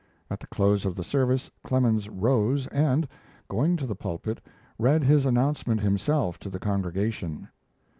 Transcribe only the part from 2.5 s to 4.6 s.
and, going to the pulpit,